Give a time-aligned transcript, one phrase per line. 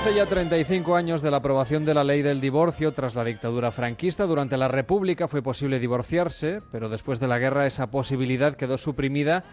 [0.00, 3.70] Hace ya 35 años de la aprobación de la ley del divorcio tras la dictadura
[3.70, 8.78] franquista, durante la República fue posible divorciarse, pero después de la guerra esa posibilidad quedó
[8.78, 9.44] suprimida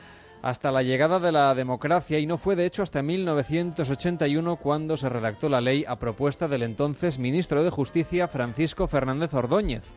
[0.41, 5.09] hasta la llegada de la democracia y no fue de hecho hasta 1981 cuando se
[5.09, 9.91] redactó la ley a propuesta del entonces ministro de Justicia Francisco Fernández Ordóñez.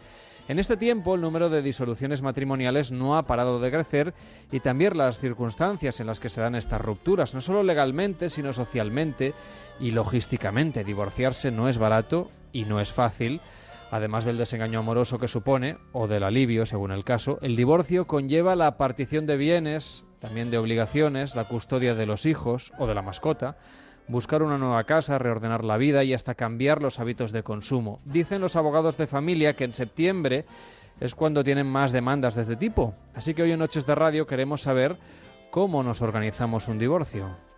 [0.50, 4.14] En este tiempo el número de disoluciones matrimoniales no ha parado de crecer
[4.50, 8.52] y también las circunstancias en las que se dan estas rupturas, no solo legalmente, sino
[8.52, 9.32] socialmente
[9.78, 10.82] y logísticamente.
[10.82, 13.40] Divorciarse no es barato y no es fácil.
[13.92, 18.56] Además del desengaño amoroso que supone, o del alivio, según el caso, el divorcio conlleva
[18.56, 23.02] la partición de bienes, también de obligaciones, la custodia de los hijos o de la
[23.02, 23.56] mascota,
[24.10, 28.00] buscar una nueva casa, reordenar la vida y hasta cambiar los hábitos de consumo.
[28.04, 30.44] Dicen los abogados de familia que en septiembre
[30.98, 32.94] es cuando tienen más demandas de este tipo.
[33.14, 34.96] Así que hoy en Noches de Radio queremos saber
[35.50, 37.49] cómo nos organizamos un divorcio.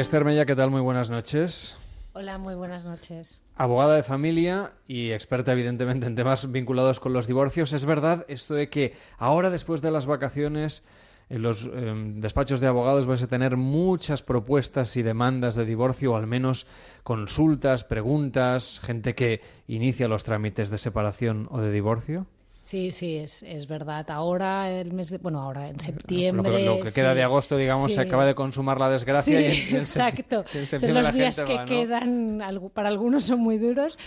[0.00, 0.70] Esther Mella, ¿qué tal?
[0.70, 1.76] Muy buenas noches.
[2.14, 3.42] Hola, muy buenas noches.
[3.54, 7.74] Abogada de familia y experta evidentemente en temas vinculados con los divorcios.
[7.74, 10.84] ¿Es verdad esto de que ahora después de las vacaciones
[11.28, 16.14] en los em, despachos de abogados vais a tener muchas propuestas y demandas de divorcio
[16.14, 16.66] o al menos
[17.02, 22.26] consultas, preguntas, gente que inicia los trámites de separación o de divorcio?
[22.70, 24.08] Sí, sí, es, es verdad.
[24.12, 26.52] Ahora, el mes de, bueno, ahora en septiembre.
[26.52, 29.50] Lo que, lo que queda de agosto, digamos, se acaba de consumar la desgracia.
[29.50, 30.44] Sí, exacto.
[30.78, 32.40] son los días que quedan,
[32.72, 33.98] para algunos son muy duros.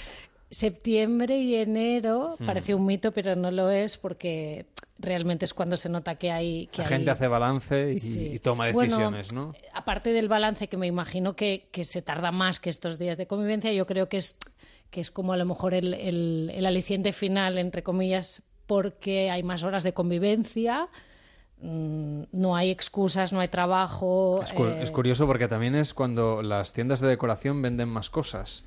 [0.50, 2.45] Septiembre y enero hmm.
[2.45, 6.68] parece un mito, pero no lo es porque realmente es cuando se nota que hay.
[6.68, 9.53] Que la gente hace balance y, toma decisiones, ¿no?
[9.73, 13.28] Aparte del balance, que me imagino que, que se tarda más que estos días de
[13.28, 14.40] convivencia, yo creo que es
[14.90, 19.44] que es como a lo mejor el, el, el aliciente final, entre comillas, porque hay
[19.44, 20.88] más horas de convivencia
[21.62, 24.41] mm, no hay excusas, no hay trabajo.
[24.44, 28.66] Es, es, eh, curioso porque también es cuando las tiendas de decoración venden más cosas.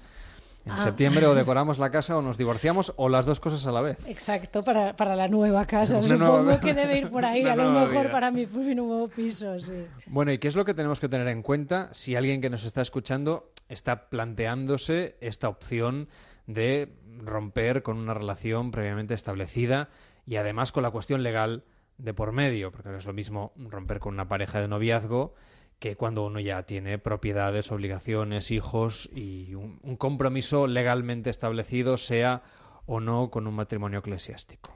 [0.67, 0.79] En ah.
[0.79, 3.99] septiembre o decoramos la casa o nos divorciamos o las dos cosas a la vez.
[4.07, 6.03] Exacto, para, para la nueva casa.
[6.03, 9.59] Supongo que debe ir por ahí, a lo mejor para mi, mi, nuevo piso.
[9.61, 9.87] Sí.
[10.07, 12.65] Bueno, ¿y qué es lo que tenemos que tener en cuenta si alguien que nos
[12.65, 16.09] está escuchando está planteándose esta opción
[16.47, 19.89] de romper con una relación previamente establecida
[20.27, 21.65] y además con la cuestión legal
[21.99, 25.35] de por medio, porque no es lo mismo romper con una pareja de noviazgo
[25.79, 32.43] que cuando uno ya tiene propiedades, obligaciones, hijos y un, compromiso legalmente establecido, sea
[32.87, 34.71] o no con un matrimonio eclesiástico.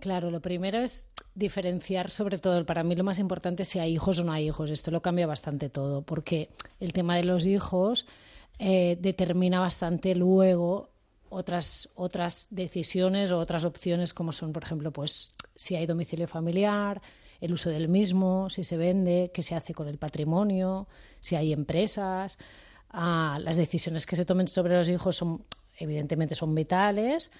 [0.00, 3.92] Claro, lo primero es diferenciar sobre todo, para mí lo más importante es si hay
[3.92, 4.70] hijos o no hay hijos.
[4.70, 6.48] Esto lo cambia bastante todo, porque
[6.80, 8.06] el tema de los hijos
[8.58, 10.90] eh, determina bastante luego
[11.30, 17.00] otras, otras decisiones o otras opciones como son, por ejemplo, pues si hay domicilio familiar,
[17.40, 20.88] el uso del mismo, si se vende, qué se hace con el patrimonio,
[21.20, 22.38] si hay empresas.
[22.90, 25.44] Ah, las decisiones que se tomen sobre los hijos son,
[25.78, 27.30] evidentemente son vitales,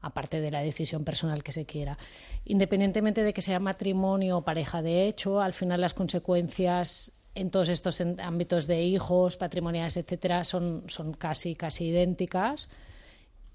[0.00, 1.98] aparte de la decisión personal que se quiera.
[2.44, 7.68] Independientemente de que sea matrimonio o pareja de hecho, al final las consecuencias en todos
[7.68, 12.68] estos ámbitos de hijos, patrimoniales, etcétera, son, son casi, casi idénticas.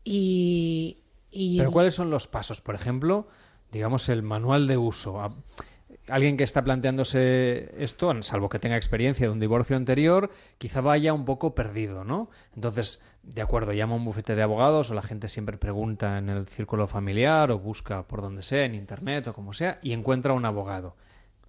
[0.03, 0.97] Y,
[1.57, 2.61] Pero ¿cuáles son los pasos?
[2.61, 3.27] Por ejemplo,
[3.71, 5.33] digamos, el manual de uso.
[6.07, 11.13] Alguien que está planteándose esto, salvo que tenga experiencia de un divorcio anterior, quizá vaya
[11.13, 12.29] un poco perdido, ¿no?
[12.55, 16.27] Entonces, de acuerdo, llama a un bufete de abogados o la gente siempre pregunta en
[16.29, 20.33] el círculo familiar o busca por donde sea, en internet o como sea, y encuentra
[20.33, 20.95] un abogado.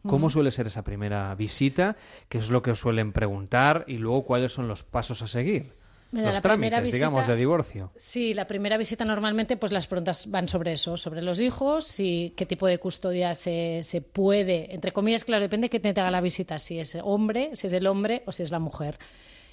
[0.06, 1.96] ¿Cómo suele ser esa primera visita?
[2.28, 3.86] ¿Qué es lo que os suelen preguntar?
[3.88, 5.72] Y luego, ¿cuáles son los pasos a seguir?
[6.22, 7.90] Los trámites, digamos, de divorcio.
[7.96, 12.32] Sí, la primera visita normalmente, pues las preguntas van sobre eso, sobre los hijos y
[12.36, 16.10] qué tipo de custodia se, se puede, entre comillas, claro, depende de que te haga
[16.10, 18.98] la visita, si es hombre, si es el hombre o si es la mujer.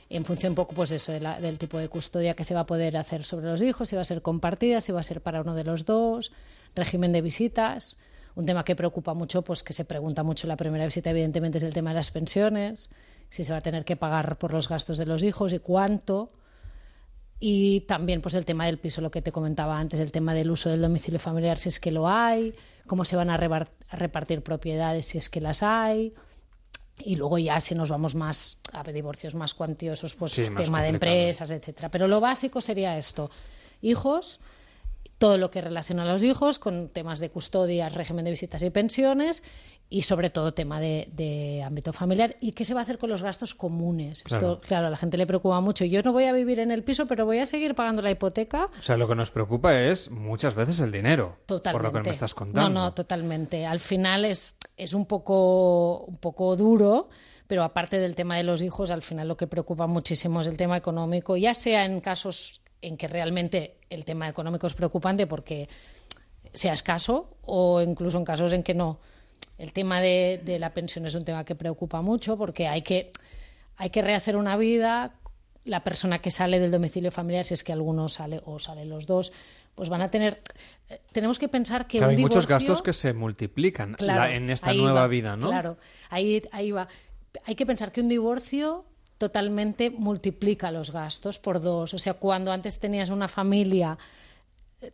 [0.09, 2.97] En función un poco, pues eso, del tipo de custodia que se va a poder
[2.97, 5.55] hacer sobre los hijos, si va a ser compartida, si va a ser para uno
[5.55, 6.33] de los dos,
[6.75, 7.95] régimen de visitas.
[8.35, 11.59] Un tema que preocupa mucho, pues que se pregunta mucho en la primera visita, evidentemente,
[11.59, 12.89] es el tema de las pensiones,
[13.29, 16.33] si se va a tener que pagar por los gastos de los hijos y cuánto
[17.43, 20.51] y también pues el tema del piso, lo que te comentaba antes, el tema del
[20.51, 22.53] uso del domicilio familiar, si es que lo hay,
[22.85, 26.13] cómo se van a, repartir propiedades si es que las hay.
[26.99, 31.49] Y luego ya si nos vamos más a divorcios más cuantiosos, pues tema de empresas,
[31.49, 31.89] etcétera.
[31.89, 33.31] Pero lo básico sería esto,
[33.81, 34.39] hijos
[35.21, 38.71] todo lo que relaciona a los hijos con temas de custodia, régimen de visitas y
[38.71, 39.43] pensiones
[39.87, 43.21] y sobre todo tema de, ámbito familiar y qué se va a hacer con los
[43.21, 44.23] gastos comunes.
[44.23, 44.53] Claro.
[44.53, 45.85] Esto, claro, a la gente le preocupa mucho.
[45.85, 48.71] Yo no voy a vivir en el piso, pero voy a seguir pagando la hipoteca.
[48.79, 51.37] O sea, lo que nos preocupa es muchas veces el dinero.
[51.45, 51.83] Totalmente.
[51.83, 52.69] Por lo que me estás contando.
[52.69, 53.67] No, no, totalmente.
[53.67, 57.09] Al final es, es un, poco, un poco duro
[57.45, 60.55] pero aparte del tema de los hijos, al final lo que preocupa muchísimo es el
[60.55, 65.69] tema económico, ya sea en casos en que realmente el tema económico es preocupante porque
[66.53, 68.99] sea escaso o incluso en casos en que no.
[69.57, 73.11] El tema de, la pensión es un tema que preocupa mucho porque hay que,
[73.77, 75.13] hay que rehacer una vida.
[75.63, 79.05] La persona que sale del domicilio familiar, si es que alguno sale o salen los
[79.05, 79.31] dos,
[79.75, 80.41] pues van a tener.
[81.11, 85.49] Tenemos que pensar que hay muchos gastos que se multiplican en esta nueva vida, ¿no?
[85.49, 85.77] Claro,
[86.09, 86.87] ahí, ahí va.
[87.45, 88.85] Hay que pensar que un divorcio
[89.21, 91.93] totalmente multiplica los gastos por dos.
[91.93, 93.99] O sea, cuando antes tenías una familia,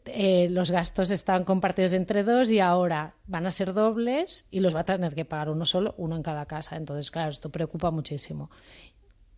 [0.06, 4.76] eh, los gastos estaban compartidos entre dos y ahora van a ser dobles y los
[4.76, 6.76] va a tener que pagar uno solo, uno en cada casa.
[6.76, 8.52] Entonces, claro, esto preocupa muchísimo.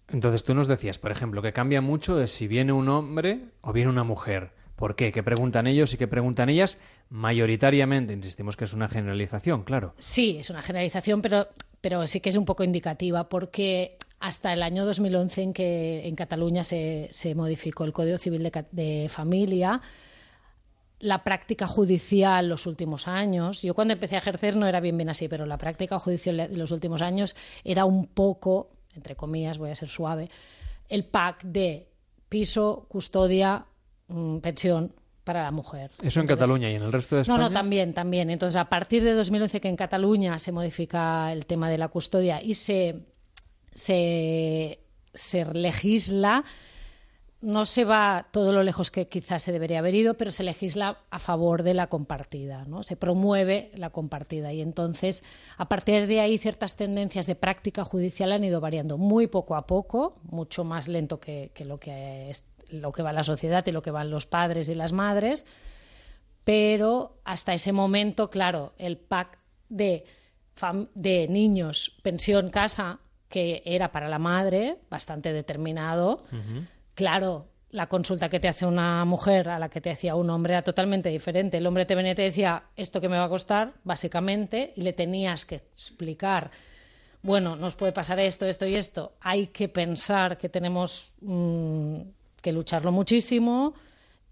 [0.08, 3.72] Entonces tú nos decías, por ejemplo, que cambia mucho de si viene un hombre o
[3.72, 4.54] viene una mujer.
[4.76, 5.12] ¿Por qué?
[5.12, 6.80] ¿Qué preguntan ellos y qué preguntan ellas?
[7.10, 9.94] Mayoritariamente, insistimos que es una generalización, claro.
[10.00, 11.48] Sí, es una generalización, pero,
[11.80, 16.16] pero sí que es un poco indicativa, porque hasta el año 2011 en que en
[16.16, 19.82] Cataluña se, modificó el Código Civil de, Familia,
[21.00, 25.10] la práctica judicial los últimos años, yo cuando empecé a ejercer no era bien bien
[25.10, 29.72] así, pero la práctica judicial de los últimos años era un poco, entre comillas, voy
[29.72, 30.30] a ser suave,
[30.90, 31.88] el pack de
[32.28, 33.66] piso, custodia,
[34.08, 34.94] mm, pensión
[35.24, 35.92] para la mujer.
[36.02, 37.38] ¿Eso en Cataluña y en el resto de España?
[37.38, 38.30] No, no, también, también.
[38.32, 42.42] Entonces, a partir de 2011 que en Cataluña se modifica el tema de la custodia
[42.42, 43.09] y se
[43.72, 44.80] se,
[45.54, 46.44] legisla,
[47.42, 51.00] no se va todo lo lejos que quizás se debería haber ido, pero se legisla
[51.10, 52.84] a favor de la compartida, ¿no?
[52.84, 55.24] Se promueve la compartida y entonces
[55.58, 59.68] a partir de ahí ciertas tendencias de práctica judicial han ido variando muy poco a
[59.68, 62.32] poco, mucho más lento que, lo que
[62.72, 65.46] lo que va la sociedad y lo que van los padres y las madres,
[66.44, 69.40] pero hasta ese momento, claro, el pack
[69.70, 70.06] de,
[70.94, 76.24] de niños, pensión, casa que era para la madre, bastante determinado.
[76.96, 80.54] Claro, la consulta que te hace una mujer a la que te hacía un hombre
[80.54, 81.58] era totalmente diferente.
[81.58, 84.82] El hombre te venía y te decía esto que me va a costar, básicamente, y
[84.82, 86.50] le tenías que explicar,
[87.22, 89.14] bueno, nos puede pasar esto, esto y esto.
[89.22, 91.98] Hay que pensar que tenemos mm,
[92.42, 93.76] que lucharlo muchísimo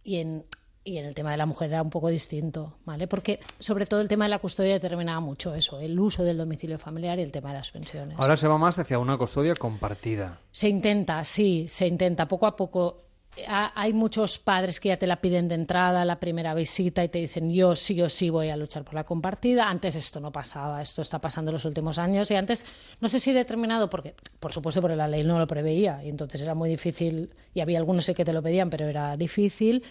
[0.03, 0.45] y en
[0.88, 3.07] y en el tema de la mujer era un poco distinto, ¿vale?
[3.07, 6.80] Porque sobre todo el tema de la custodia determinaba mucho eso, el uso del domicilio
[6.80, 8.18] familiar y el tema de las pensiones.
[8.18, 10.39] Ahora se va más hacia una custodia compartida.
[10.50, 13.04] Se intenta, sí, se intenta poco a poco.
[13.48, 17.19] Hay muchos padres que ya te la piden de entrada, la primera visita, y te
[17.19, 19.69] dicen yo sí o sí voy a luchar por la compartida.
[19.69, 22.66] Antes esto no pasaba, esto está pasando en los últimos años, y antes
[23.01, 26.42] no sé si determinado, porque por supuesto porque la ley no lo preveía, y entonces
[26.42, 29.84] era muy difícil, y había algunos que te lo pedían, pero era difícil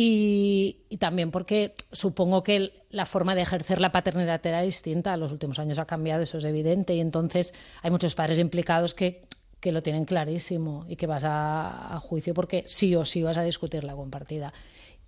[0.00, 5.16] y, también porque supongo que la forma de ejercer la paternidad era distinta.
[5.16, 6.94] Los últimos años ha cambiado, eso es evidente.
[6.94, 7.52] Y entonces
[7.82, 9.22] hay muchos padres implicados que,
[9.58, 13.42] que lo tienen clarísimo y que vas a, juicio porque sí o sí vas a
[13.42, 14.52] discutir la compartida.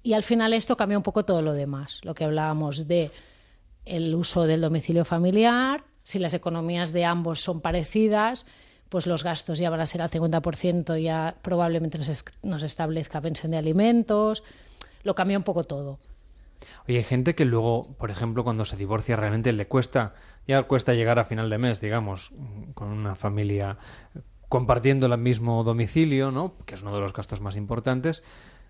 [0.02, 2.00] Y al final esto cambia un poco todo lo demás.
[2.02, 3.12] Lo que hablábamos de
[3.84, 8.44] el uso del domicilio familiar, si las economías de ambos son parecidas,
[8.88, 11.96] pues los gastos ya van a ser al 50%, ya probablemente
[12.42, 14.42] nos establezca pensión de alimentos
[15.02, 15.98] lo cambia un poco todo.
[16.86, 20.14] Oye, hay gente que luego, por ejemplo, cuando se divorcia realmente le cuesta,
[20.46, 22.32] ya cuesta llegar a final de mes, digamos,
[22.74, 23.78] con una familia
[24.48, 26.54] compartiendo el mismo domicilio, ¿no?
[26.66, 28.22] Que es uno de los gastos más importantes.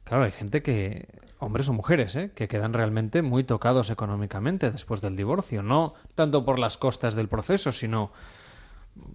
[0.04, 1.08] Claro, hay gente que,
[1.38, 2.30] hombres o mujeres, ¿eh?
[2.34, 7.28] que quedan realmente muy tocados económicamente después del divorcio, no tanto por las costas del
[7.28, 8.12] proceso, sino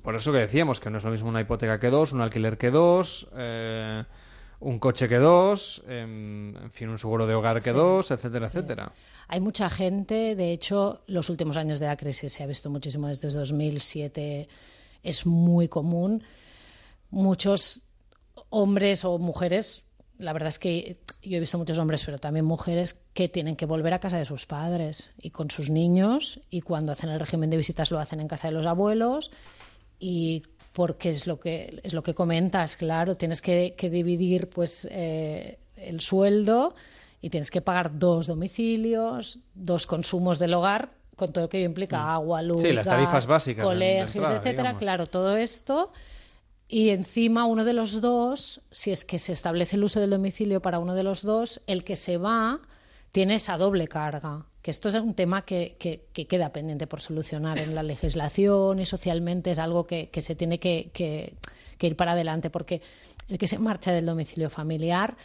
[0.02, 2.58] por eso que decíamos que no es lo mismo una hipoteca que dos, un alquiler
[2.58, 3.28] que dos.
[3.36, 4.04] Eh,
[4.66, 8.92] un coche que dos, em, en, fin, un seguro de hogar que dos, etcétera, etcétera.
[9.28, 13.08] Hay mucha gente, de hecho, los últimos años de la crisis se ha visto muchísimo
[13.08, 14.50] desde 2007,
[15.04, 16.24] es muy común.
[17.12, 17.84] Muchos
[18.50, 19.84] hombres o mujeres,
[20.18, 23.68] la verdad es que yo he visto muchos hombres, pero también mujeres, que tienen que
[23.68, 27.52] volver a casa de sus padres y con sus niños, y cuando hacen el régimen
[27.52, 29.30] de visitas lo hacen en casa de los abuelos,
[30.00, 30.42] y
[30.76, 36.02] porque es lo que es lo que comentas, claro, tienes que, dividir pues eh, el
[36.02, 36.76] sueldo
[37.22, 41.98] y tienes que pagar dos domicilios, dos consumos del hogar, con todo lo que implica
[42.00, 42.10] mm.
[42.10, 44.78] agua, luz, las tarifas básicas colegios, etcétera.
[44.78, 45.92] Claro, todo esto
[46.68, 50.62] y encima uno de los dos, si es que se establece el uso del domicilio
[50.62, 52.60] para uno de los dos, el que se va
[53.16, 54.46] tiene esa doble carga.
[54.62, 55.78] Que esto es un tema que,
[56.12, 61.38] queda pendiente por solucionar en la legislación y socialmente es algo que, se tiene que,
[61.80, 62.82] ir para adelante, porque
[63.30, 65.16] el que se marcha del domicilio familiar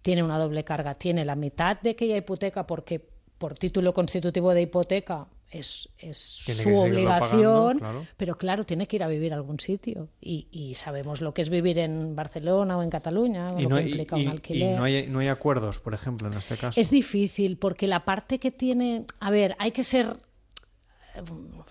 [0.00, 0.94] tiene una doble carga.
[0.94, 3.04] Tiene la mitad de aquella hipoteca porque
[3.36, 7.80] por título constitutivo de hipoteca es, su obligación,
[8.16, 10.08] pero claro, tiene que ir a vivir a algún sitio.
[10.20, 14.16] Y, sabemos lo que es vivir en Barcelona o en Cataluña, y lo que implica
[14.16, 14.74] un alquiler.
[14.74, 16.80] Y no hay, no hay acuerdos, por ejemplo, en este caso.
[16.80, 19.04] Es difícil, porque la parte que tiene.
[19.18, 20.16] A ver, hay que ser.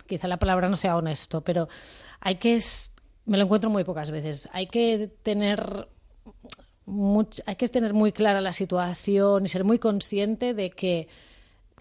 [0.06, 1.70] Quizá la palabra no sea honesto, pero
[2.20, 2.60] hay que.
[3.26, 4.50] Me lo encuentro muy pocas veces.
[4.52, 5.88] Hay que tener.
[7.46, 11.08] hay que tener muy clara la situación y ser muy consciente de que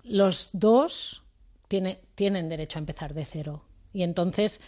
[0.04, 1.24] los dos
[1.68, 3.62] tiene, tienen derecho a empezar de cero.
[3.92, 4.60] Y entonces,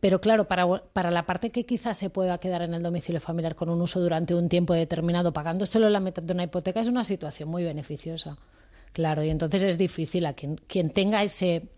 [0.00, 3.54] pero claro, para, para la parte que quizás se pueda quedar en el domicilio familiar
[3.54, 6.88] con un uso durante un tiempo determinado, pagando solo la mitad de una hipoteca, es
[6.88, 8.38] una situación muy beneficiosa.
[8.92, 11.68] Claro, y entonces es difícil a quien, quien tenga ese,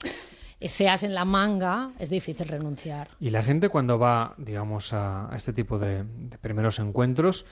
[0.60, 3.08] ese as en la manga, es difícil renunciar.
[3.18, 7.44] Y la gente cuando va, digamos, a, este tipo de, de primeros encuentros,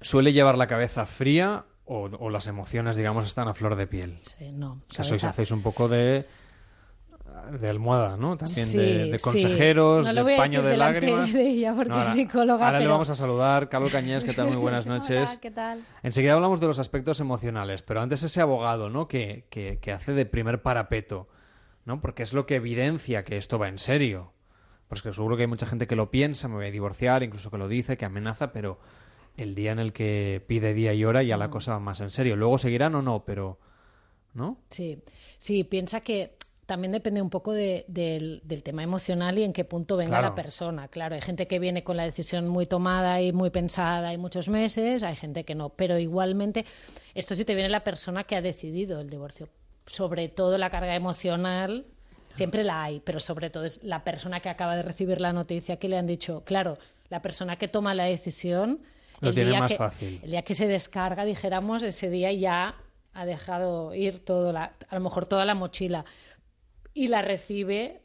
[0.00, 4.18] suele llevar la cabeza fría o, las emociones, digamos, están a flor de piel.
[4.22, 4.82] Sí, no.
[4.88, 6.26] O sea, sois, hacéis un poco de
[7.60, 8.36] de almohada, ¿no?
[8.36, 8.72] También
[9.10, 11.32] de, consejeros, de paño de lágrimas.
[11.32, 13.68] De ella porque ahora, psicóloga, ahora le vamos a saludar.
[13.68, 14.46] Carlos Cañés, ¿qué tal?
[14.46, 15.30] Muy buenas noches.
[15.30, 15.84] Hola, ¿qué tal?
[16.02, 19.08] Enseguida hablamos de los aspectos emocionales, pero antes ese abogado, ¿no?
[19.08, 21.28] Que, que, que hace de primer parapeto,
[21.84, 22.00] ¿no?
[22.00, 24.32] Porque es lo que evidencia que esto va en serio.
[24.88, 27.58] Porque seguro que hay mucha gente que lo piensa, me voy a divorciar, incluso que
[27.58, 28.78] lo dice, que amenaza, pero
[29.36, 32.10] el día en el que pide día y hora ya la cosa va más en
[32.10, 32.36] serio.
[32.36, 33.58] Luego seguirán o no, pero...
[34.32, 34.58] ¿No?
[34.68, 35.00] Sí,
[35.38, 36.36] sí, piensa que
[36.66, 40.88] también depende un poco del, tema emocional y en qué punto venga la persona.
[40.88, 44.48] Claro, hay gente que viene con la decisión muy tomada y muy pensada y muchos
[44.48, 45.70] meses, hay gente que no.
[45.70, 46.64] Pero igualmente,
[47.14, 49.48] esto sí te viene la persona que ha decidido el divorcio.
[49.86, 51.86] Sobre todo la carga emocional,
[52.32, 55.76] siempre la hay, pero sobre todo es la persona que acaba de recibir la noticia
[55.76, 56.78] que le han dicho, claro,
[57.10, 58.80] la persona que toma la decisión
[59.20, 60.20] lo el tiene día más que, fácil.
[60.22, 62.76] El día que se descarga, dijéramos, ese día ya
[63.12, 66.04] ha dejado ir todo la, a lo mejor toda la mochila
[66.92, 68.02] y la recibe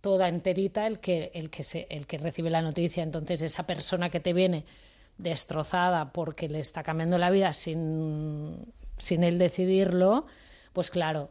[0.00, 3.02] toda enterita el que, el que, se, el que recibe la noticia.
[3.02, 4.64] Entonces, esa persona que te viene
[5.16, 10.26] destrozada porque le está cambiando la vida sin, sin él decidirlo,
[10.72, 11.30] pues claro,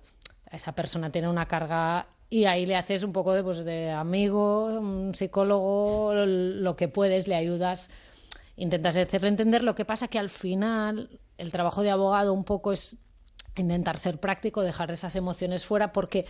[0.52, 4.66] esa persona tiene una carga y ahí le haces un poco de, pues, de amigo,
[4.66, 7.90] un psicólogo, lo que puedes, le ayudas
[8.58, 9.64] intentas hacerle entender.
[9.64, 12.98] Lo que pasa que al final el trabajo de abogado un poco es
[13.56, 16.26] intentar ser práctico, dejar esas emociones fuera, porque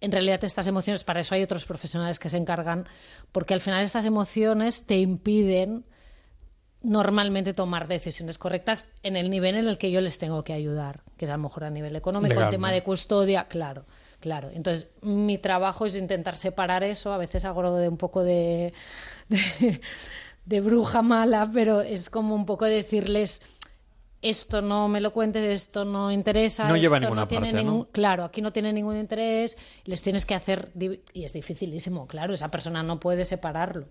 [0.00, 2.86] en realidad estas emociones, para eso hay otros profesionales que se encargan,
[3.32, 5.84] porque al final estas emociones te impiden
[6.82, 11.02] normalmente tomar decisiones correctas en el nivel en el que yo les tengo que ayudar,
[11.16, 13.86] que es a lo mejor a nivel económico, el tema de custodia, claro.
[14.20, 18.72] Claro, entonces mi trabajo es intentar separar eso, a veces hago de un poco de
[19.28, 19.80] de
[20.46, 23.42] bruja mala, pero es como un poco decirles
[24.24, 28.24] esto no me lo cuentes, esto no interesa, no lleva ninguna tiene parte, ningún, claro,
[28.24, 30.72] aquí no tiene ningún interés, les tienes que hacer
[31.12, 33.86] y es dificilísimo, claro, esa persona no puede separarlo.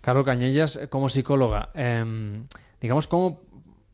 [0.00, 2.48] Carlos Cañellas, eh, como psicóloga, em,
[2.80, 3.42] digamos cómo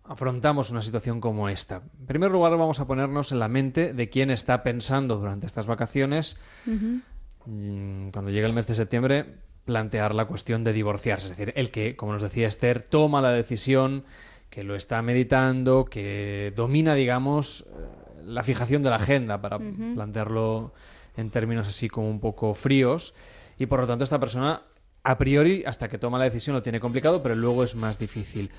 [0.04, 1.82] afrontamos una situación como esta.
[2.00, 5.66] En primer lugar, vamos a ponernos en la mente de quién está pensando durante estas
[5.66, 6.36] vacaciones.
[6.64, 11.26] Mm, cuando llegue el mes de septiembre, plantear la cuestión de divorciarse.
[11.26, 14.04] Es decir, el que, como nos decía Esther, toma la decisión,
[14.50, 20.72] que lo está meditando, que domina, digamos, eh, la fijación de la agenda, para plantearlo
[21.16, 23.14] en términos así como un poco fríos.
[23.58, 24.62] Y por lo tanto, esta persona,
[25.04, 28.50] a priori, hasta que toma la decisión, lo tiene complicado, pero luego es más difícil.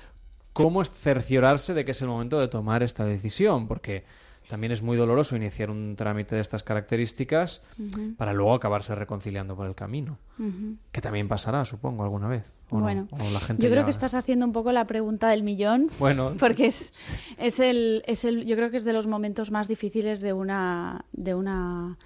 [0.52, 3.66] ¿Cómo cerciorarse de que es el momento de tomar esta decisión?
[3.66, 4.04] Porque
[4.48, 7.62] también es muy doloroso iniciar un trámite de estas características
[8.16, 10.18] para luego acabarse reconciliando por el camino.
[10.92, 12.44] Que también pasará, supongo, alguna vez.
[12.70, 13.08] bueno,
[13.58, 15.88] yo creo que estás haciendo un poco la pregunta del millón.
[15.98, 16.92] Bueno, porque es,
[17.38, 21.04] es, el, es el, yo creo que es de los momentos más difíciles de una,
[21.12, 21.98] de una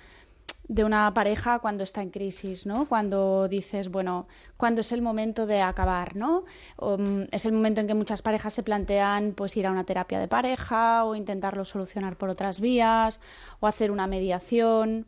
[0.69, 2.87] de una pareja cuando está en crisis, ¿no?
[2.87, 6.45] Cuando dices, bueno, cuando es el momento de acabar, ¿no?
[6.81, 10.21] Mm, es el momento en que muchas parejas se plantean pues ir a una terapia
[10.21, 13.19] de pareja o intentarlo solucionar por otras vías
[13.61, 15.07] o hacer una mediación.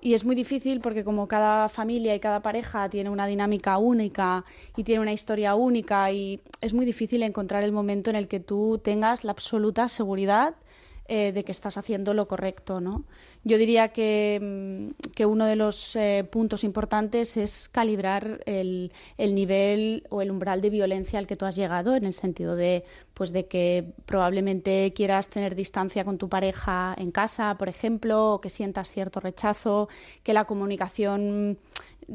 [0.00, 4.44] Y es muy difícil porque como cada familia y cada pareja tiene una dinámica única
[4.76, 8.38] y tiene una historia única y es muy difícil encontrar el momento en el que
[8.38, 10.54] tú tengas la absoluta seguridad
[11.10, 13.04] eh, de que estás haciendo lo correcto, ¿no?
[13.42, 19.34] Yo diría que, mm, que uno de los eh, puntos importantes es calibrar el, el,
[19.34, 22.84] nivel o el umbral de violencia al que tú has llegado, en el sentido de,
[23.14, 28.40] pues, de que probablemente quieras tener distancia con tu pareja en casa, por ejemplo, o
[28.42, 29.88] que sientas cierto rechazo,
[30.22, 31.58] que la comunicación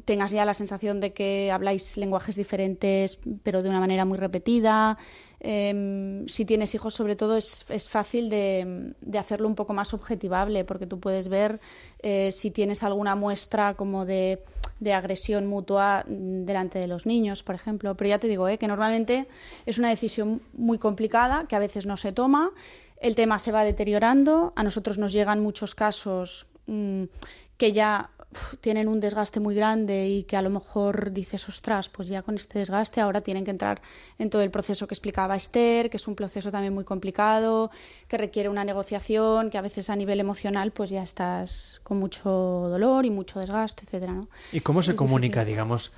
[0.06, 4.98] tengas ya la sensación de que habláis lenguajes diferentes, pero de una manera muy repetida.
[5.40, 9.94] Eh, si tienes hijos, sobre todo, es, es fácil de, de, hacerlo un poco más
[9.94, 11.60] objetivable, porque tú puedes ver
[12.00, 14.44] eh, si tienes alguna muestra como de,
[14.80, 17.96] de, agresión mutua delante de los niños, por ejemplo.
[17.96, 19.28] Pero ya te digo, eh, que normalmente
[19.66, 22.52] es una decisión muy complicada, que a veces no se toma.
[22.98, 24.54] El tema se va deteriorando.
[24.56, 27.04] A nosotros nos llegan muchos casos mmm,
[27.58, 28.12] que ya
[28.62, 32.36] tienen un desgaste muy grande y que a lo mejor dices, ostras, pues ya con
[32.36, 33.82] este desgaste ahora tienen que entrar
[34.18, 37.72] en todo el proceso que explicaba Esther, que es un proceso también muy complicado,
[38.08, 42.30] que requiere una negociación, que a veces a nivel emocional pues ya estás con mucho
[42.30, 44.28] dolor y mucho desgaste, etcétera, ¿no?
[44.52, 45.54] ¿Y cómo se es comunica, difícil.
[45.54, 45.92] digamos,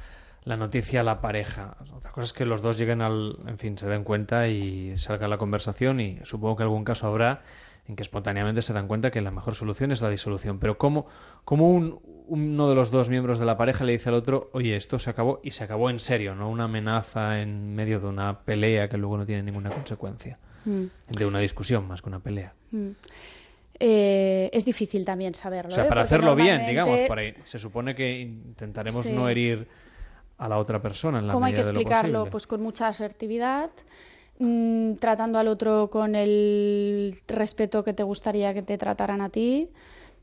[0.44, 1.78] la noticia a la pareja?
[1.96, 5.28] Otra cosa es que los dos lleguen al, en fin, se den cuenta y salga
[5.28, 7.42] la conversación y supongo que algún caso habrá
[7.88, 10.60] en que espontáneamente se dan cuenta que la mejor solución es la disolución.
[10.60, 11.06] Pero ¿cómo,
[11.44, 14.76] cómo un, uno de los dos miembros de la pareja le dice al otro, oye,
[14.76, 18.40] esto se acabó y se acabó en serio, no una amenaza en medio de una
[18.42, 20.84] pelea que luego no tiene ninguna consecuencia, mm.
[21.18, 22.54] de una discusión más que una pelea.
[22.72, 22.90] Mm.
[23.80, 25.72] Eh, es difícil también saberlo.
[25.72, 25.88] O sea, ¿eh?
[25.88, 26.64] para Porque hacerlo normalmente...
[26.64, 29.12] bien, digamos, para, se supone que intentaremos Sí.
[29.12, 29.68] no herir
[30.38, 32.26] a la otra persona en la ¿Cómo hay que medida de lo explicarlo?
[32.30, 33.70] Pues con mucha asertividad,
[34.40, 39.70] mm, tratando al otro con el respeto que te gustaría que te trataran a ti,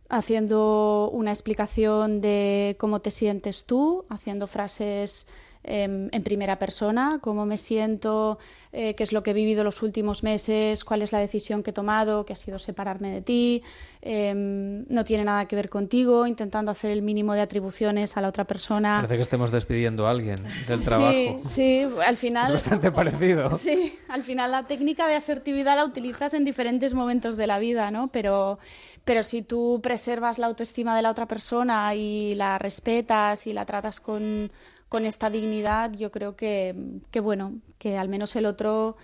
[0.08, 5.26] haciendo una explicación de cómo te sientes tú, haciendo frases
[5.64, 8.38] eh, en primera persona, cómo me siento,
[8.72, 11.70] eh, qué es lo que he vivido los últimos meses, cuál es la decisión que
[11.70, 13.62] he tomado, que ha sido separarme de ti,
[14.00, 18.28] eh, no tiene nada que ver contigo, intentando hacer el mínimo de atribuciones a la
[18.28, 18.96] otra persona.
[18.96, 21.12] Parece que estemos despidiendo a alguien del trabajo.
[21.12, 22.46] Sí, sí, al final.
[22.46, 23.50] Es bastante parecido.
[23.62, 27.92] Sí, al final la técnica de asertividad la utilizas en diferentes momentos de la vida,
[27.92, 28.08] ¿no?
[28.08, 28.58] Pero,
[29.04, 33.64] pero si tú preservas la autoestima de la otra persona y la respetas y la
[33.64, 34.50] tratas con,
[34.92, 36.74] con esta dignidad, yo creo que,
[37.10, 38.98] que, bueno, que al menos el otro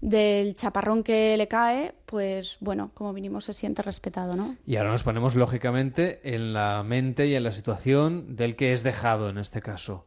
[0.00, 4.54] del chaparrón que le cae, pues bueno, como vinimos se siente respetado, ¿no?
[4.64, 8.84] Y ahora nos ponemos lógicamente en la mente y en la situación del que es
[8.84, 10.06] dejado en este caso.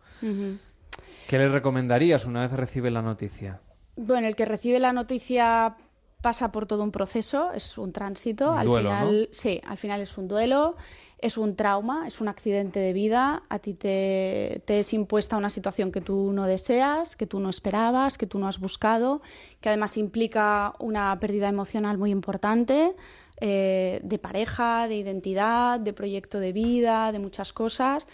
[1.28, 3.60] ¿Qué le recomendarías una vez recibe la noticia?
[3.98, 5.76] Bueno, el que recibe la noticia
[6.22, 8.54] pasa por todo un proceso, es un tránsito.
[8.54, 9.28] Un al duelo, final, ¿no?
[9.32, 10.78] sí, al final es un duelo,
[11.20, 13.44] es un trauma, es un accidente de vida.
[13.50, 17.50] A ti te, te es impuesta una situación que tú no deseas, que tú no
[17.50, 19.22] esperabas, que tú no has buscado,
[19.62, 22.96] que además implica una pérdida emocional muy importante.
[23.42, 28.08] eh, de pareja, de identidad, de proyecto de vida, de muchas cosas.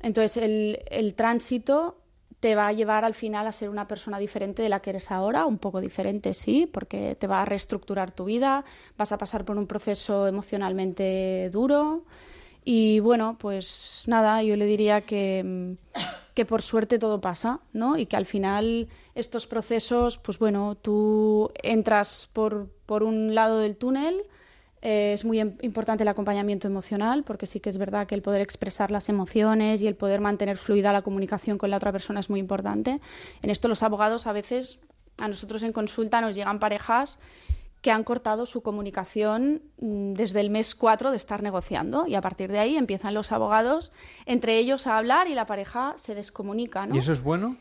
[0.00, 1.98] Entonces, el, el tránsito
[2.40, 5.10] te va a llevar al final a ser una persona diferente de la que eres
[5.10, 8.64] ahora, un poco diferente, sí, porque te va a reestructurar tu vida,
[8.98, 12.04] vas a pasar por un proceso emocionalmente duro
[12.64, 15.76] y bueno, pues nada, yo le diría que,
[16.34, 17.96] que por suerte todo pasa, ¿no?
[17.98, 23.76] Y que al final estos procesos, pues bueno, tú entras por, por un lado del
[23.76, 24.22] túnel,
[24.80, 28.22] eh, es muy im- importante el acompañamiento emocional, porque sí que es verdad que el
[28.22, 32.20] poder expresar las emociones y el poder mantener fluida la comunicación con la otra persona
[32.20, 33.00] es muy importante.
[33.42, 34.80] En esto los abogados a veces,
[35.18, 37.18] a nosotros en consulta nos llegan parejas
[37.84, 42.22] que han cortado su comunicación mm, desde el mes 4 de estar negociando y a
[42.22, 43.92] partir de ahí empiezan los abogados
[44.24, 46.86] entre ellos a hablar y la pareja se descomunica.
[46.86, 46.94] ¿no?
[46.96, 47.58] ¿Y eso es bueno?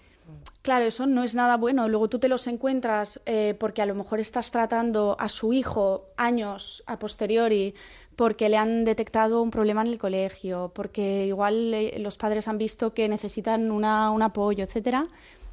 [0.62, 1.89] Claro, eso no es nada bueno.
[1.89, 6.05] Luego tú te los encuentras eh, porque a lo mejor estás tratando a su hijo
[6.15, 7.75] años a posteriori
[8.15, 12.57] porque le han detectado un problema en el colegio, porque igual eh, los padres han
[12.57, 15.05] visto que necesitan una, un apoyo, etcétera.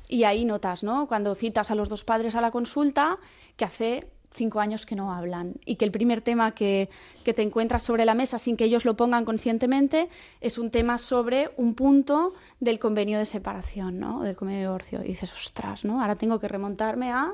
[0.07, 1.09] Y ahí notas, ¿no?
[1.09, 3.19] Cuando citas a los dos padres a la consulta,
[3.57, 6.89] que hace cinco años que no hablan y que el primer tema que,
[7.25, 10.09] que te encuentras sobre la mesa sin que ellos lo pongan conscientemente
[10.41, 14.23] es un tema sobre un punto del convenio de separación, ¿no?
[14.23, 15.03] Del convenio de divorcio.
[15.03, 16.01] Y dices, ostras, ¿no?
[16.01, 17.33] Ahora tengo que remontarme a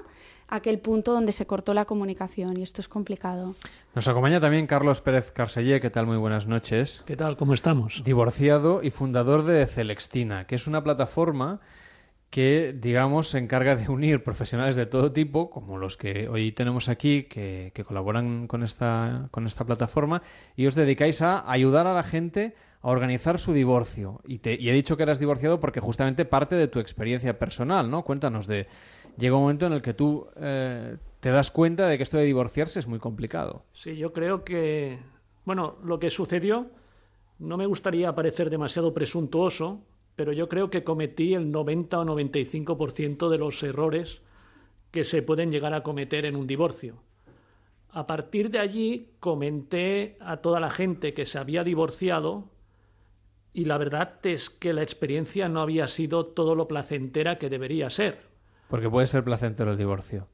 [0.49, 3.55] aquel punto donde se cortó la comunicación y esto es complicado.
[3.95, 5.81] Nos acompaña también Carlos Pérez Carsellé.
[5.81, 6.07] ¿Qué tal?
[6.07, 7.03] Muy buenas noches.
[7.07, 7.37] ¿Qué tal?
[7.37, 8.03] ¿Cómo estamos?
[8.05, 11.61] Divorciado y fundador de Celextina, que es una plataforma
[12.31, 16.89] que, digamos, se encarga de unir profesionales de todo tipo, como los que hoy tenemos
[16.89, 20.23] aquí, que, colaboran con esta, con esta plataforma,
[20.57, 24.21] y os dedicáis a ayudar a la gente a organizar su divorcio.
[24.25, 27.91] Y, te, y he dicho que eras divorciado porque justamente parte de tu experiencia personal,
[27.91, 28.05] ¿no?
[28.05, 28.67] Cuéntanos de...
[29.19, 32.25] Llega un momento en el que tú eh, te das cuenta de que esto de
[32.25, 33.65] divorciarse es muy complicado.
[33.73, 34.99] Sí, yo creo que,
[35.47, 36.67] bueno, lo que sucedió,
[37.39, 39.81] no me gustaría parecer demasiado presuntuoso,
[40.17, 44.23] pero yo creo que cometí el 90 o 95% de los errores
[44.91, 46.97] que se pueden llegar a cometer en un divorcio.
[47.91, 52.51] A partir de allí comenté a toda la gente que se había divorciado
[53.53, 57.91] y la verdad es que la experiencia no había sido todo lo placentera que debería
[57.91, 58.21] ser.
[58.69, 60.29] Porque puede ser placentero el divorcio.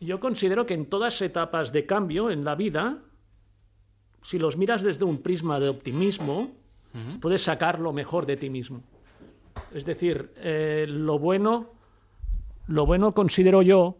[0.00, 2.98] Yo considero que en todas etapas de cambio en la vida,
[4.22, 6.50] si los miras desde un prisma de optimismo,
[7.20, 8.82] puedes sacar lo mejor de ti mismo.
[9.76, 11.66] Es decir, eh, lo bueno,
[12.66, 13.98] lo bueno considero yo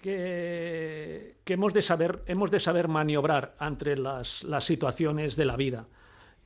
[0.00, 5.86] que, hemos, de saber, hemos de saber maniobrar entre las, las situaciones de la vida.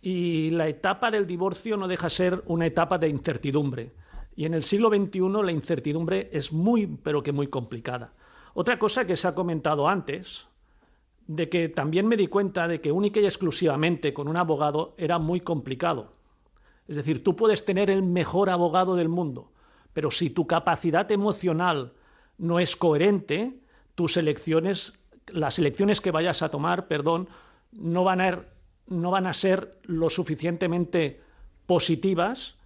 [0.03, 3.95] Y la etapa del divorcio no deja ser una etapa de incertidumbre.
[4.37, 8.13] Y en el siglo XXI la incertidumbre es muy, pero que muy complicada.
[8.53, 10.49] Otra cosa que se ha comentado antes,
[11.27, 15.19] de que también me di cuenta de que única y exclusivamente con un abogado era
[15.19, 16.16] muy complicado.
[16.89, 19.51] Es decir, tú puedes tener el mejor abogado del mundo,
[19.93, 21.93] pero si tu capacidad emocional
[22.39, 23.61] no es coherente,
[23.95, 24.93] tus elecciones,
[25.27, 27.29] las elecciones que vayas a tomar, perdón,
[27.73, 28.45] no van a,
[28.89, 31.21] no van a ser lo suficientemente
[31.67, 32.57] positivas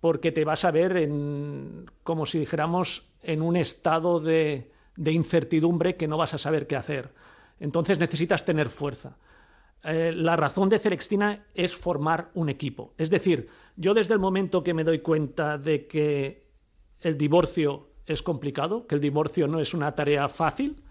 [0.00, 5.96] porque te vas a ver en, como si dijéramos, en un estado de, de incertidumbre
[5.96, 7.12] que no vas a saber qué hacer.
[7.60, 9.16] Entonces necesitas tener fuerza.
[9.84, 12.94] Eh, la razón de Celextina es formar un equipo.
[12.98, 16.48] Es decir, yo desde el momento que me doy cuenta de que
[17.00, 20.82] el divorcio es complicado, que el divorcio no es una tarea fácil.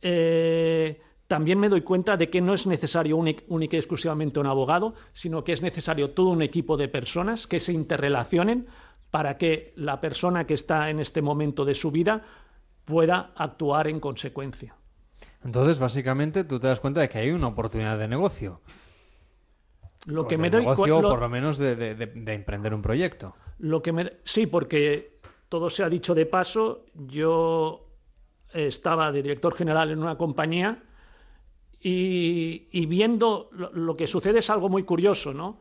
[0.00, 4.94] Eh, también me doy cuenta de que no es necesario única y exclusivamente un abogado,
[5.12, 8.66] sino que es necesario todo un equipo de personas que se interrelacionen
[9.10, 12.22] para que la persona que está en este momento de su vida
[12.84, 14.74] pueda actuar en consecuencia.
[15.44, 18.60] Entonces, básicamente, tú te das cuenta de que hay una oportunidad de negocio.
[20.06, 23.34] Lo que me doy negocio, por lo menos de, de, emprender un proyecto.
[23.58, 27.86] Lo que me, sí, porque todo se ha dicho de paso, yo
[28.52, 30.82] estaba de director general en una compañía
[31.84, 35.60] y, viendo lo, que sucede es algo muy curioso, ¿no?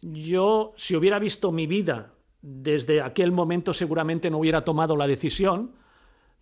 [0.00, 5.72] Yo, si hubiera visto mi vida desde aquel momento, seguramente no hubiera tomado la decisión,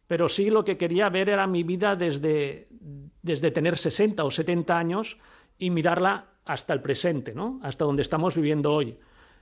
[0.06, 2.68] pero sí lo que quería ver era mi vida desde,
[3.22, 5.18] desde tener 60 o 70 años
[5.58, 7.60] y mirarla hasta el presente, ¿no?
[7.62, 8.96] Hasta donde estamos viviendo hoy.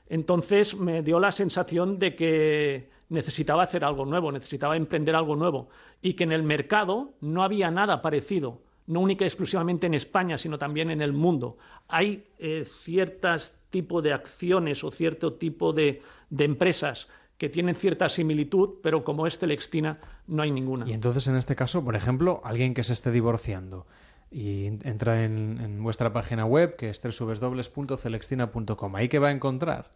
[0.09, 5.69] Entonces me dio la sensación de que necesitaba hacer algo nuevo, necesitaba emprender algo nuevo
[6.01, 10.59] y que en el mercado no había nada parecido, no única exclusivamente en España, sino
[10.59, 11.59] también en el mundo.
[11.89, 18.09] Hay eh, ciertos tipos de acciones o cierto tipo de, de empresas que tienen cierta
[18.09, 20.89] similitud, pero como es Telextina no hay ninguna.
[20.89, 23.87] Y entonces en este caso, por ejemplo, alguien que se esté divorciando
[24.31, 29.93] y entra en, vuestra página web que es www.celextina.com, ¿ahí qué va a encontrar?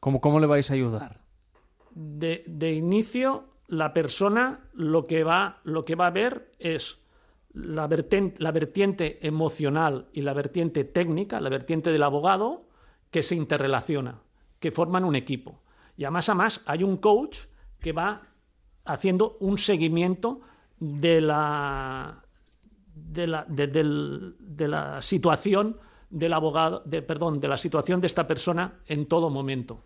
[0.00, 1.24] ¿Cómo, ¿Cómo le vais a ayudar?
[1.94, 6.98] de, inicio, la persona lo que va, lo que va a ver es
[7.52, 12.66] la vertiente, la vertiente emocional y la vertiente técnica, la vertiente del abogado,
[13.10, 14.22] que se interrelaciona,
[14.58, 15.62] que forman un equipo.
[15.96, 17.38] Y a más a más hay un coach
[17.80, 18.22] que va
[18.84, 20.40] haciendo un seguimiento
[20.78, 22.22] de la,
[22.94, 25.78] de la, de la situación
[26.10, 29.82] del abogado, de, perdón, de la situación de esta persona en todo momento.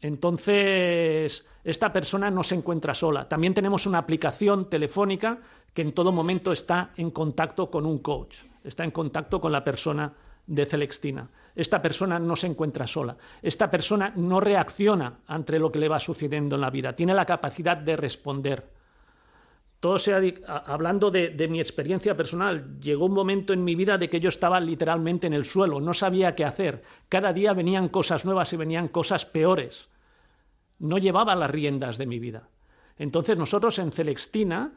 [0.00, 3.28] Entonces, esta persona no se encuentra sola.
[3.28, 5.38] También tenemos una aplicación telefónica
[5.74, 9.62] que en todo momento está en contacto con un coach, está en contacto con la
[9.62, 10.12] persona
[10.50, 11.28] de Celextina.
[11.54, 13.16] Esta persona no se encuentra sola.
[13.42, 16.94] Esta persona no reacciona ante lo que le va sucediendo en la vida.
[16.94, 18.68] Tiene la capacidad de responder.
[19.80, 24.20] Todo sea hablando de, mi experiencia personal, llegó un momento en mi vida de que
[24.20, 26.82] yo estaba literalmente en el suelo, no sabía qué hacer.
[27.08, 29.88] Cada día venían cosas nuevas y venían cosas peores
[30.80, 32.48] no llevaba las riendas de mi vida.
[32.98, 34.72] Entonces nosotros en Celextina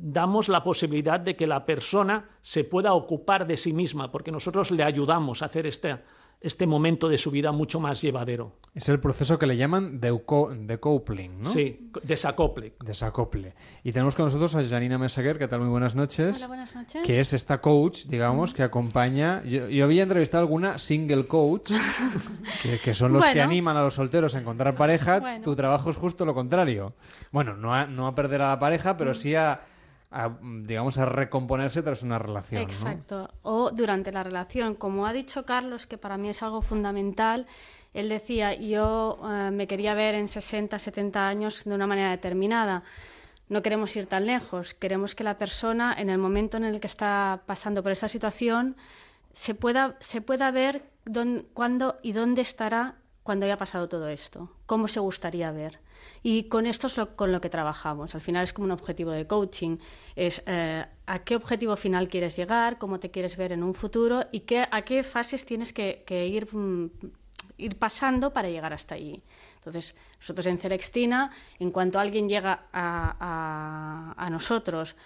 [0.00, 4.70] damos la posibilidad de que la persona se pueda ocupar de sí misma, porque nosotros
[4.70, 5.98] le ayudamos a hacer este,
[6.40, 8.52] este momento de su vida mucho más llevadero.
[8.74, 11.50] Es el proceso que le llaman decoupling, ¿no?
[11.50, 12.74] Sí, desacople.
[12.84, 13.54] Desacople.
[13.82, 15.60] Y tenemos con nosotros a Janina Mesaguer, ¿qué tal?
[15.60, 16.36] Muy buenas noches.
[16.36, 17.02] Hola, buenas noches.
[17.04, 19.42] Que es esta coach, digamos, que acompaña...
[19.42, 21.72] Yo, había entrevistado alguna single coach,
[22.84, 25.40] que, son los que animan a los solteros a encontrar pareja.
[25.42, 26.94] Tu trabajo es justo lo contrario.
[27.32, 29.62] Bueno, no a, no a perder a la pareja, pero sí a
[30.10, 32.62] a, digamos, a recomponerse tras una relación.
[32.62, 34.74] Exacto, o durante la relación.
[34.74, 37.46] Como ha dicho Carlos, que para mí es algo fundamental,
[37.92, 42.82] él decía, yo eh, me quería ver en 60, 70 años de una manera determinada.
[43.48, 44.74] no queremos ir tan lejos.
[44.74, 48.76] Queremos que la persona, en el momento en el que está pasando por esta situación,
[49.32, 50.90] se pueda, se pueda ver
[51.54, 55.80] cuándo y dónde estará cuando haya pasado todo esto, cómo se gustaría ver.
[56.22, 58.14] Y con esto es con lo que trabajamos.
[58.14, 59.78] Al final es como un objetivo de coaching.
[60.16, 64.26] Es eh, a qué objetivo final quieres llegar, cómo te quieres ver en un futuro
[64.32, 66.90] y qué, a qué fases tienes que, ir, mm,
[67.56, 69.22] ir pasando para llegar hasta allí.
[69.56, 74.96] Entonces, nosotros en Celextina, en cuanto alguien llega a, nosotros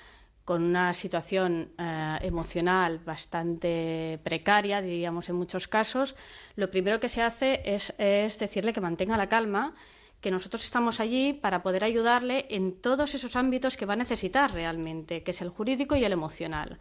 [0.44, 6.16] con una situación eh, emocional bastante precaria, diríamos en muchos casos,
[6.56, 7.94] lo primero que se hace es,
[8.38, 9.74] decirle que mantenga la calma,
[10.22, 14.52] que nosotros estamos allí para poder ayudarle en todos esos ámbitos que va a necesitar
[14.52, 16.78] realmente, que es el jurídico y el emocional.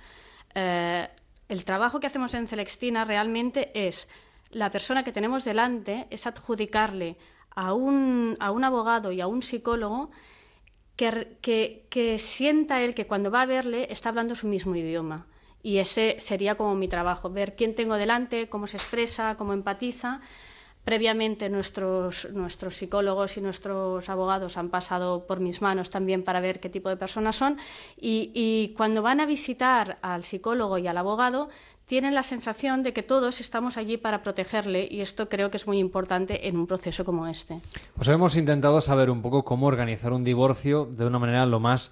[0.54, 1.10] Eh,
[1.50, 4.08] el trabajo que hacemos en Celextina realmente es
[4.52, 7.18] la persona que tenemos delante, es adjudicarle
[7.50, 10.12] a un, a un abogado y a un psicólogo
[10.96, 15.26] que, que, que sienta él que cuando va a verle está hablando su mismo idioma.
[15.64, 20.22] Y ese sería como mi trabajo, ver quién tengo delante, cómo se expresa, cómo empatiza
[20.84, 26.60] Previamente nuestros, nuestros psicólogos y nuestros abogados han pasado por mis manos también para ver
[26.60, 27.58] qué tipo de personas son
[28.00, 31.50] y, y cuando van a visitar al psicólogo y al abogado
[31.92, 35.68] tienen la sensación de que todos estamos allí para protegerle y esto creo que es
[35.68, 37.60] muy importante en un proceso como este.
[37.96, 41.92] Pues hemos intentado saber un poco cómo organizar un divorcio de una manera lo más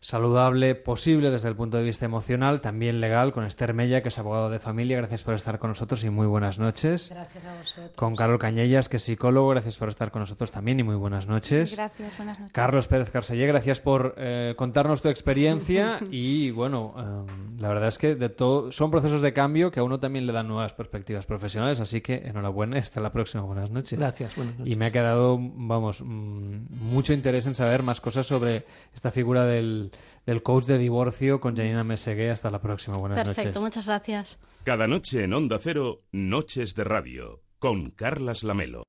[0.00, 4.18] saludable posible desde el punto de vista emocional, también legal, con Esther Mella, que es
[4.18, 4.96] abogado de familia.
[4.98, 7.10] Gracias por estar con nosotros y muy buenas noches.
[7.10, 7.96] Gracias a vosotros.
[7.96, 9.48] Con Carlos Cañellas, que es psicólogo.
[9.48, 11.74] Gracias por estar con nosotros también y muy buenas noches.
[11.74, 12.52] Gracias, buenas noches.
[12.52, 17.98] Carlos Pérez Carsellé, gracias por eh, contarnos tu experiencia y bueno, eh, la verdad es
[17.98, 21.26] que de todo son procesos de cambio que a uno también le dan nuevas perspectivas
[21.26, 23.42] profesionales, así que enhorabuena, hasta la próxima.
[23.42, 23.98] Buenas noches.
[23.98, 24.72] Gracias, buenas noches.
[24.72, 29.44] Y me ha quedado, vamos, mm, mucho interés en saber más cosas sobre esta figura
[29.44, 29.87] del
[30.26, 32.30] del coach de divorcio con Janina Mesegué.
[32.30, 32.96] Hasta la próxima.
[32.96, 33.36] Buenas noches.
[33.36, 34.38] Perfecto, muchas gracias.
[34.64, 38.84] Cada noche en Onda Cero, Noches de Radio, con Carlas Lamelo.